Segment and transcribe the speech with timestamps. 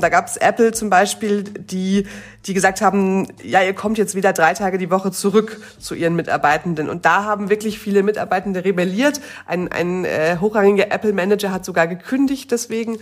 [0.00, 2.06] Da gab es Apple zum Beispiel, die,
[2.46, 6.14] die gesagt haben, ja, ihr kommt jetzt wieder drei Tage die Woche zurück zu ihren
[6.14, 6.88] Mitarbeitenden.
[6.88, 9.20] Und da haben wirklich viele Mitarbeitende rebelliert.
[9.44, 12.98] Ein, ein äh, hochrangiger Apple-Manager hat sogar gekündigt deswegen.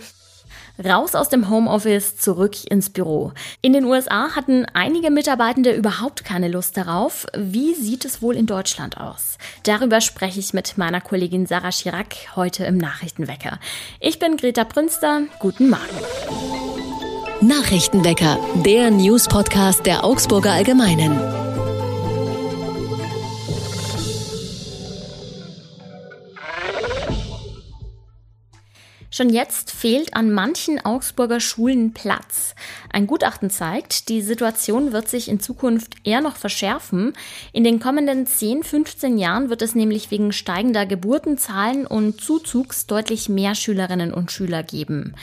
[0.83, 3.31] Raus aus dem Homeoffice, zurück ins Büro.
[3.61, 7.25] In den USA hatten einige Mitarbeitende überhaupt keine Lust darauf.
[7.35, 9.37] Wie sieht es wohl in Deutschland aus?
[9.63, 13.59] Darüber spreche ich mit meiner Kollegin Sarah Chirac heute im Nachrichtenwecker.
[13.99, 15.21] Ich bin Greta Prünster.
[15.39, 16.56] Guten Morgen.
[17.41, 21.19] Nachrichtenwecker, der News-Podcast der Augsburger Allgemeinen.
[29.17, 32.53] Schon jetzt fehlt an manchen Augsburger Schulen Platz.
[32.91, 37.13] Ein Gutachten zeigt, die Situation wird sich in Zukunft eher noch verschärfen.
[37.51, 43.27] In den kommenden 10, 15 Jahren wird es nämlich wegen steigender Geburtenzahlen und Zuzugs deutlich
[43.27, 45.15] mehr Schülerinnen und Schüler geben.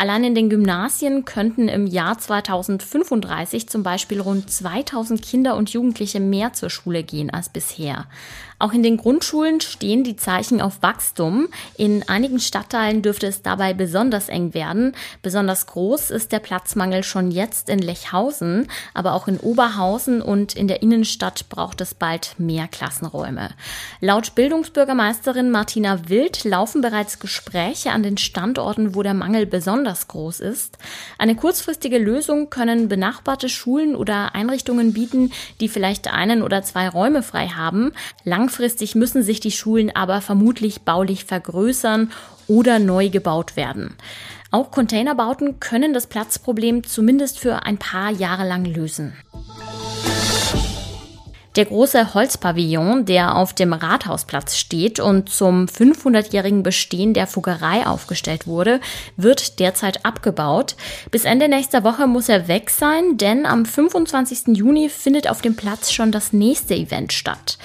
[0.00, 6.20] Allein in den Gymnasien könnten im Jahr 2035 zum Beispiel rund 2000 Kinder und Jugendliche
[6.20, 8.06] mehr zur Schule gehen als bisher.
[8.60, 11.48] Auch in den Grundschulen stehen die Zeichen auf Wachstum.
[11.78, 14.94] In einigen Stadtteilen dürfte es dabei besonders eng werden.
[15.22, 20.68] Besonders groß ist der Platzmangel schon jetzt in Lechhausen, aber auch in Oberhausen und in
[20.68, 23.48] der Innenstadt braucht es bald mehr Klassenräume.
[24.00, 30.40] Laut Bildungsbürgermeisterin Martina Wild laufen bereits Gespräche an den Standorten, wo der Mangel besonders groß
[30.40, 30.76] ist.
[31.16, 37.22] Eine kurzfristige Lösung können benachbarte Schulen oder Einrichtungen bieten, die vielleicht einen oder zwei Räume
[37.22, 37.92] frei haben.
[38.50, 42.10] Langfristig müssen sich die Schulen aber vermutlich baulich vergrößern
[42.48, 43.94] oder neu gebaut werden.
[44.50, 49.12] Auch Containerbauten können das Platzproblem zumindest für ein paar Jahre lang lösen.
[51.54, 58.48] Der große Holzpavillon, der auf dem Rathausplatz steht und zum 500-jährigen Bestehen der Fuggerei aufgestellt
[58.48, 58.80] wurde,
[59.16, 60.74] wird derzeit abgebaut.
[61.12, 64.56] Bis Ende nächster Woche muss er weg sein, denn am 25.
[64.56, 67.58] Juni findet auf dem Platz schon das nächste Event statt.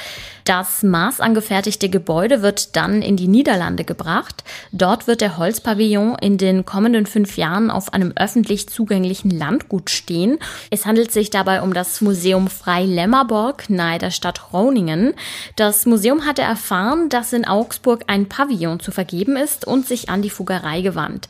[0.45, 4.43] Das maßangefertigte Gebäude wird dann in die Niederlande gebracht.
[4.71, 10.37] Dort wird der Holzpavillon in den kommenden fünf Jahren auf einem öffentlich zugänglichen Landgut stehen.
[10.69, 15.15] Es handelt sich dabei um das Museum Frei-Lemmerborg nahe der Stadt Groningen.
[15.55, 20.21] Das Museum hatte erfahren, dass in Augsburg ein Pavillon zu vergeben ist und sich an
[20.21, 21.27] die Fuggerei gewandt.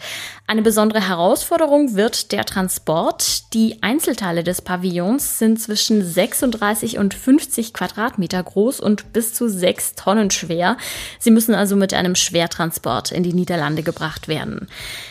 [0.48, 3.54] Eine besondere Herausforderung wird der Transport.
[3.56, 9.94] Die Einzelteile des Pavillons sind zwischen 36 und 50 Quadratmeter groß und bis zu sechs
[9.96, 10.78] Tonnen schwer.
[11.20, 14.68] Sie müssen also mit einem Schwertransport in die Niederlande gebracht werden.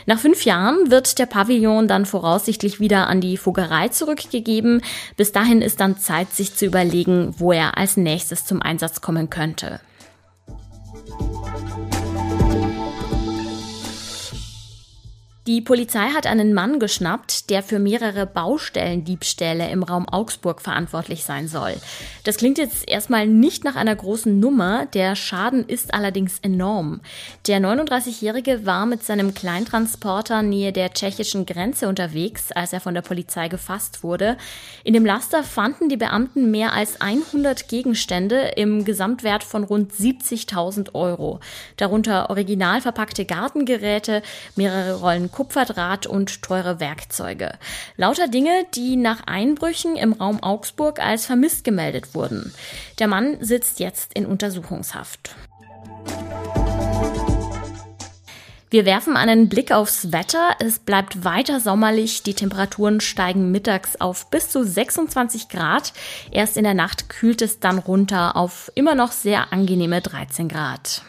[0.07, 4.83] Nach fünf Jahren wird der Pavillon dann voraussichtlich wieder an die Fuggerei zurückgegeben.
[5.17, 9.31] Bis dahin ist dann Zeit, sich zu überlegen, wo er als nächstes zum Einsatz kommen
[9.31, 9.81] könnte.
[15.47, 21.49] Die Polizei hat einen Mann geschnappt, der für mehrere Baustellendiebstähle im Raum Augsburg verantwortlich sein
[21.49, 21.75] soll.
[22.23, 27.03] Das klingt jetzt erstmal nicht nach einer großen Nummer, der Schaden ist allerdings enorm.
[27.47, 33.03] Der 39-Jährige war mit seinem Kleintransporter nähe der tschechischen Grenze unterwegs, als er von der
[33.03, 34.39] Polizei gefasst wurde.
[34.83, 40.95] In dem Laster fanden die Beamten mehr als 100 Gegenstände im Gesamtwert von rund 70.000
[40.95, 41.41] Euro.
[41.77, 44.23] Darunter original verpackte Gartengeräte,
[44.57, 47.59] mehrere Rollen Kupferdraht und teure Werkzeuge.
[47.97, 52.55] Lauter Dinge, die nach Einbrüchen im Raum Augsburg als vermisst gemeldet wurden.
[53.01, 55.35] Der Mann sitzt jetzt in Untersuchungshaft.
[58.71, 60.51] Wir werfen einen Blick aufs Wetter.
[60.61, 62.23] Es bleibt weiter sommerlich.
[62.23, 65.93] Die Temperaturen steigen mittags auf bis zu 26 Grad.
[66.31, 71.03] Erst in der Nacht kühlt es dann runter auf immer noch sehr angenehme 13 Grad.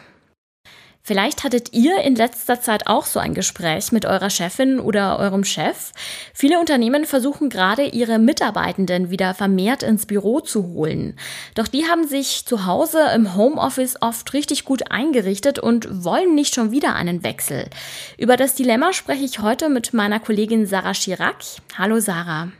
[1.08, 5.44] Vielleicht hattet ihr in letzter Zeit auch so ein Gespräch mit eurer Chefin oder eurem
[5.44, 5.92] Chef.
[6.34, 11.16] Viele Unternehmen versuchen gerade, ihre Mitarbeitenden wieder vermehrt ins Büro zu holen.
[11.54, 16.56] Doch die haben sich zu Hause im Homeoffice oft richtig gut eingerichtet und wollen nicht
[16.56, 17.70] schon wieder einen Wechsel.
[18.18, 21.44] Über das Dilemma spreche ich heute mit meiner Kollegin Sarah Chirac.
[21.78, 22.52] Hallo Sarah.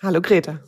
[0.00, 0.58] Hallo Greta.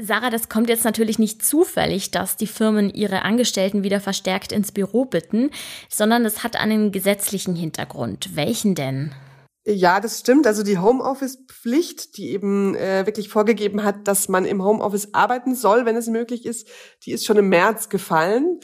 [0.00, 4.70] Sarah, das kommt jetzt natürlich nicht zufällig, dass die Firmen ihre Angestellten wieder verstärkt ins
[4.70, 5.50] Büro bitten,
[5.88, 8.36] sondern es hat einen gesetzlichen Hintergrund.
[8.36, 9.12] Welchen denn?
[9.66, 10.46] Ja, das stimmt.
[10.46, 15.84] Also die Homeoffice-Pflicht, die eben äh, wirklich vorgegeben hat, dass man im Homeoffice arbeiten soll,
[15.84, 16.68] wenn es möglich ist,
[17.04, 18.60] die ist schon im März gefallen.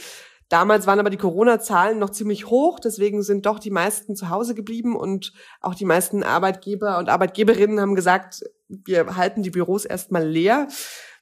[0.49, 4.55] Damals waren aber die Corona-Zahlen noch ziemlich hoch, deswegen sind doch die meisten zu Hause
[4.55, 10.27] geblieben und auch die meisten Arbeitgeber und Arbeitgeberinnen haben gesagt, wir halten die Büros erstmal
[10.27, 10.69] leer.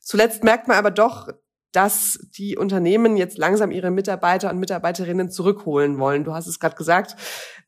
[0.02, 1.28] Zuletzt merkt man aber doch,
[1.72, 6.24] dass die Unternehmen jetzt langsam ihre Mitarbeiter und Mitarbeiterinnen zurückholen wollen.
[6.24, 7.16] Du hast es gerade gesagt.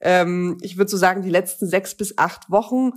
[0.00, 2.92] Ähm, ich würde so sagen, die letzten sechs bis acht Wochen,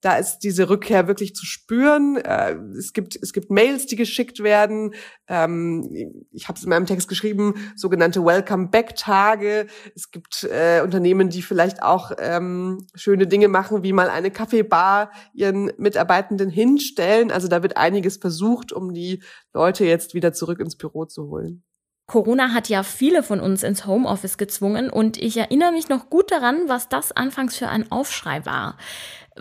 [0.00, 2.16] Da ist diese Rückkehr wirklich zu spüren.
[2.16, 4.94] Äh, es gibt es gibt Mails, die geschickt werden.
[5.28, 9.66] Ähm, ich habe es in meinem Text geschrieben, sogenannte Welcome Back Tage.
[9.94, 15.10] Es gibt äh, Unternehmen, die vielleicht auch ähm, schöne Dinge machen, wie mal eine Kaffeebar
[15.34, 17.30] ihren Mitarbeitenden hinstellen.
[17.30, 21.62] Also da wird einiges versucht, um die Leute jetzt wieder zurück ins Büro zu holen.
[22.10, 26.32] Corona hat ja viele von uns ins Homeoffice gezwungen und ich erinnere mich noch gut
[26.32, 28.76] daran, was das anfangs für ein Aufschrei war.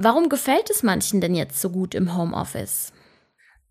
[0.01, 2.93] Warum gefällt es manchen denn jetzt so gut im Homeoffice?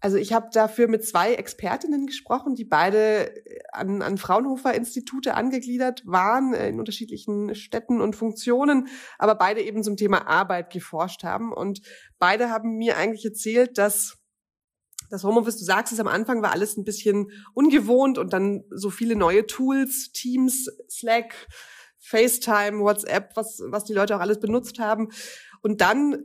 [0.01, 3.33] Also ich habe dafür mit zwei Expertinnen gesprochen, die beide
[3.73, 8.89] an, an Fraunhofer-Institute angegliedert waren, äh, in unterschiedlichen Städten und Funktionen,
[9.19, 11.53] aber beide eben zum Thema Arbeit geforscht haben.
[11.53, 11.81] Und
[12.19, 14.19] beide haben mir eigentlich erzählt, dass
[15.11, 18.91] das Homeoffice, du sagst es am Anfang, war alles ein bisschen ungewohnt und dann so
[18.91, 21.49] viele neue Tools, Teams, Slack,
[21.99, 25.09] FaceTime, WhatsApp, was, was die Leute auch alles benutzt haben.
[25.63, 26.25] Und dann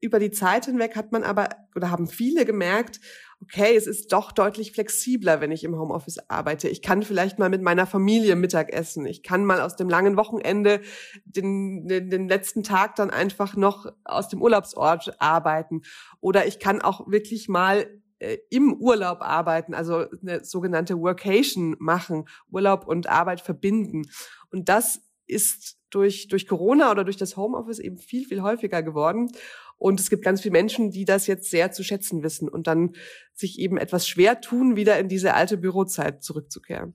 [0.00, 3.00] über die Zeit hinweg hat man aber oder haben viele gemerkt,
[3.40, 6.68] okay, es ist doch deutlich flexibler, wenn ich im Homeoffice arbeite.
[6.68, 9.06] Ich kann vielleicht mal mit meiner Familie Mittag essen.
[9.06, 10.80] Ich kann mal aus dem langen Wochenende
[11.24, 15.82] den, den, den letzten Tag dann einfach noch aus dem Urlaubsort arbeiten.
[16.20, 17.86] Oder ich kann auch wirklich mal
[18.18, 24.02] äh, im Urlaub arbeiten, also eine sogenannte Workation machen, Urlaub und Arbeit verbinden.
[24.50, 29.30] Und das ist durch, durch Corona oder durch das Homeoffice eben viel, viel häufiger geworden.
[29.76, 32.94] Und es gibt ganz viele Menschen, die das jetzt sehr zu schätzen wissen und dann
[33.32, 36.94] sich eben etwas schwer tun, wieder in diese alte Bürozeit zurückzukehren.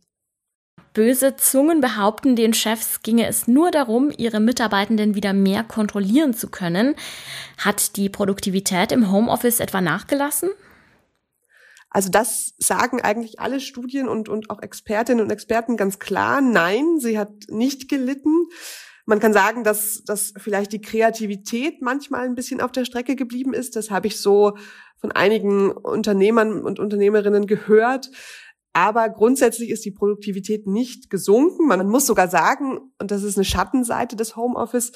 [0.94, 6.50] Böse Zungen behaupten, den Chefs ginge es nur darum, ihre Mitarbeitenden wieder mehr kontrollieren zu
[6.50, 6.96] können.
[7.58, 10.50] Hat die Produktivität im Homeoffice etwa nachgelassen?
[11.94, 16.42] Also das sagen eigentlich alle Studien und, und auch Expertinnen und Experten ganz klar.
[16.42, 18.48] Nein, sie hat nicht gelitten.
[19.06, 23.54] Man kann sagen, dass, dass vielleicht die Kreativität manchmal ein bisschen auf der Strecke geblieben
[23.54, 23.76] ist.
[23.76, 24.58] Das habe ich so
[24.98, 28.10] von einigen Unternehmern und Unternehmerinnen gehört.
[28.74, 31.68] Aber grundsätzlich ist die Produktivität nicht gesunken.
[31.68, 34.94] Man muss sogar sagen, und das ist eine Schattenseite des Homeoffice,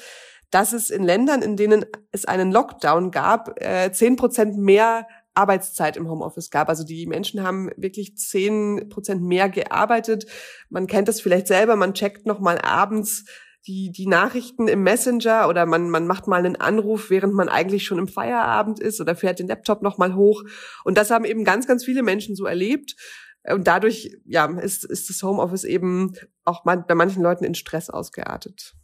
[0.50, 5.06] dass es in Ländern, in denen es einen Lockdown gab, äh, zehn Prozent mehr
[5.38, 6.68] Arbeitszeit im Homeoffice gab.
[6.68, 10.26] Also die Menschen haben wirklich zehn Prozent mehr gearbeitet.
[10.68, 13.24] Man kennt das vielleicht selber, man checkt noch mal abends
[13.66, 17.84] die, die Nachrichten im Messenger oder man, man macht mal einen Anruf, während man eigentlich
[17.84, 20.42] schon im Feierabend ist oder fährt den Laptop noch mal hoch.
[20.84, 22.96] Und das haben eben ganz, ganz viele Menschen so erlebt.
[23.48, 26.14] Und dadurch, ja, ist, ist das Homeoffice eben
[26.44, 28.74] auch bei manchen Leuten in Stress ausgeartet.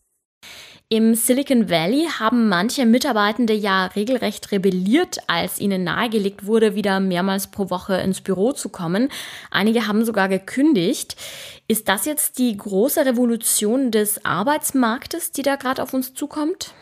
[0.90, 7.46] Im Silicon Valley haben manche Mitarbeitende ja regelrecht rebelliert, als ihnen nahegelegt wurde, wieder mehrmals
[7.46, 9.10] pro Woche ins Büro zu kommen.
[9.50, 11.16] Einige haben sogar gekündigt.
[11.68, 16.74] Ist das jetzt die große Revolution des Arbeitsmarktes, die da gerade auf uns zukommt?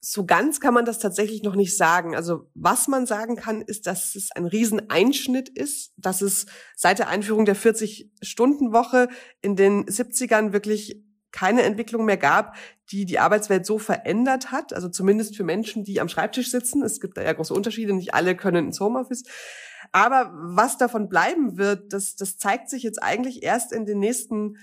[0.00, 2.16] So ganz kann man das tatsächlich noch nicht sagen.
[2.16, 7.08] Also was man sagen kann, ist, dass es ein Rieseneinschnitt ist, dass es seit der
[7.08, 9.08] Einführung der 40-Stunden-Woche
[9.42, 12.56] in den 70ern wirklich keine Entwicklung mehr gab,
[12.90, 16.82] die die Arbeitswelt so verändert hat, also zumindest für Menschen, die am Schreibtisch sitzen.
[16.82, 19.24] Es gibt da ja große Unterschiede, nicht alle können ins Homeoffice.
[19.92, 24.56] Aber was davon bleiben wird, das, das zeigt sich jetzt eigentlich erst in den nächsten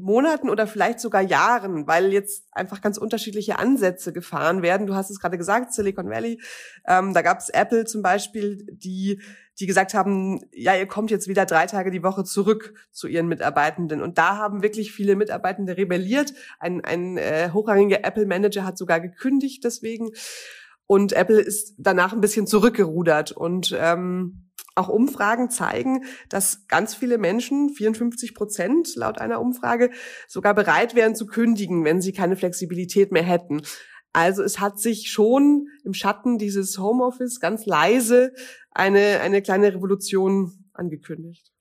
[0.00, 4.86] Monaten oder vielleicht sogar Jahren, weil jetzt einfach ganz unterschiedliche Ansätze gefahren werden.
[4.86, 6.40] Du hast es gerade gesagt, Silicon Valley.
[6.86, 9.20] Ähm, da gab es Apple zum Beispiel, die
[9.60, 13.26] die gesagt haben, ja, ihr kommt jetzt wieder drei Tage die Woche zurück zu ihren
[13.26, 14.00] Mitarbeitenden.
[14.02, 16.32] Und da haben wirklich viele Mitarbeitende rebelliert.
[16.60, 20.10] Ein, ein äh, hochrangiger Apple-Manager hat sogar gekündigt deswegen.
[20.86, 23.32] Und Apple ist danach ein bisschen zurückgerudert.
[23.32, 24.47] Und ähm,
[24.78, 29.90] auch Umfragen zeigen, dass ganz viele Menschen, 54 Prozent laut einer Umfrage,
[30.26, 33.62] sogar bereit wären zu kündigen, wenn sie keine Flexibilität mehr hätten.
[34.12, 38.32] Also es hat sich schon im Schatten dieses Homeoffice ganz leise
[38.70, 41.52] eine, eine kleine Revolution angekündigt.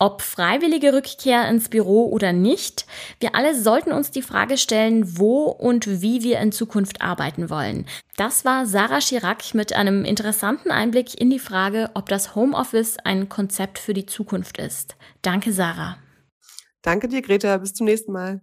[0.00, 2.86] Ob freiwillige Rückkehr ins Büro oder nicht,
[3.18, 7.84] wir alle sollten uns die Frage stellen, wo und wie wir in Zukunft arbeiten wollen.
[8.16, 13.28] Das war Sarah Chirac mit einem interessanten Einblick in die Frage, ob das Homeoffice ein
[13.28, 14.94] Konzept für die Zukunft ist.
[15.22, 15.98] Danke, Sarah.
[16.82, 17.56] Danke dir, Greta.
[17.56, 18.40] Bis zum nächsten Mal.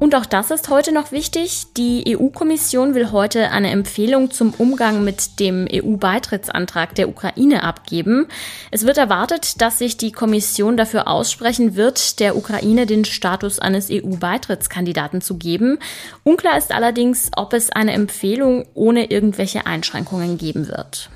[0.00, 1.72] Und auch das ist heute noch wichtig.
[1.76, 8.28] Die EU-Kommission will heute eine Empfehlung zum Umgang mit dem EU-Beitrittsantrag der Ukraine abgeben.
[8.70, 13.88] Es wird erwartet, dass sich die Kommission dafür aussprechen wird, der Ukraine den Status eines
[13.90, 15.78] EU-Beitrittskandidaten zu geben.
[16.22, 21.10] Unklar ist allerdings, ob es eine Empfehlung ohne irgendwelche Einschränkungen geben wird.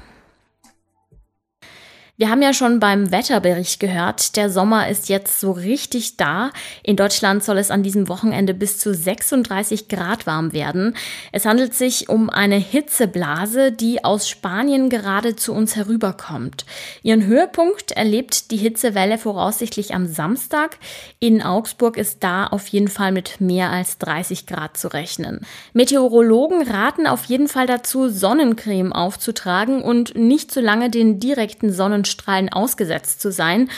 [2.19, 6.50] Wir haben ja schon beim Wetterbericht gehört, der Sommer ist jetzt so richtig da.
[6.83, 10.95] In Deutschland soll es an diesem Wochenende bis zu 36 Grad warm werden.
[11.33, 16.66] Es handelt sich um eine Hitzeblase, die aus Spanien gerade zu uns herüberkommt.
[17.02, 20.76] Ihren Höhepunkt erlebt die Hitzewelle voraussichtlich am Samstag.
[21.19, 25.47] In Augsburg ist da auf jeden Fall mit mehr als 30 Grad zu rechnen.
[25.73, 32.02] Meteorologen raten auf jeden Fall dazu, Sonnencreme aufzutragen und nicht zu lange den direkten Sonnen
[32.03, 33.71] Sonnenstrahlen ausgesetzt zu sein.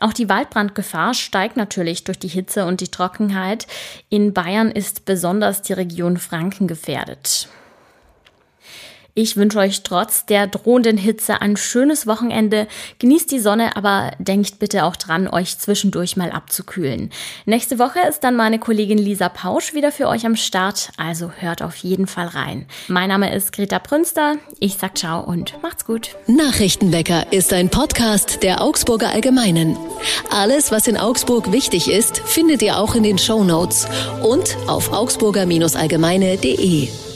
[0.00, 3.66] Auch die Waldbrandgefahr steigt natürlich durch die Hitze und die Trockenheit.
[4.08, 7.48] In Bayern ist besonders die Region Franken gefährdet.
[9.14, 12.66] Ich wünsche euch trotz der drohenden Hitze ein schönes Wochenende.
[12.98, 17.10] Genießt die Sonne, aber denkt bitte auch dran, euch zwischendurch mal abzukühlen.
[17.44, 21.60] Nächste Woche ist dann meine Kollegin Lisa Pausch wieder für euch am Start, also hört
[21.60, 22.64] auf jeden Fall rein.
[22.88, 24.36] Mein Name ist Greta Prünster.
[24.60, 26.16] Ich sag ciao und macht's gut.
[26.26, 29.76] Nachrichtenwecker ist ein Podcast der Augsburger Allgemeinen.
[30.30, 33.86] Alles, was in Augsburg wichtig ist, findet ihr auch in den Show Notes
[34.22, 37.11] und auf augsburger-allgemeine.de.